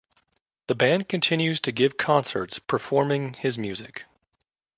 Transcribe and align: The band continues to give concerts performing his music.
The 0.65 0.73
band 0.73 1.07
continues 1.09 1.59
to 1.59 1.71
give 1.71 1.95
concerts 1.95 2.57
performing 2.57 3.35
his 3.35 3.59
music. 3.59 4.05